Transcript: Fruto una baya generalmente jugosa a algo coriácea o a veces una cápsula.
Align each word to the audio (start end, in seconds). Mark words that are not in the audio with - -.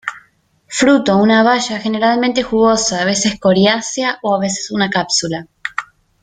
Fruto 0.67 1.15
una 1.17 1.43
baya 1.43 1.77
generalmente 1.79 2.41
jugosa 2.41 2.97
a 2.97 3.01
algo 3.03 3.13
coriácea 3.39 4.17
o 4.23 4.35
a 4.35 4.39
veces 4.39 4.71
una 4.71 4.89
cápsula. 4.89 5.47